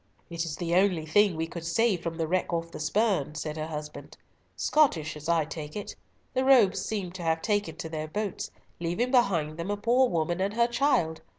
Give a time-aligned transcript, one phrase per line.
[0.31, 3.55] "It is the only thing we could save from a wreck off the Spurn," said
[3.55, 4.17] her husband.
[4.55, 5.95] "Scottish as I take it.
[6.33, 10.41] The rogues seem to have taken to their boats, leaving behind them a poor woman
[10.41, 11.21] and her child.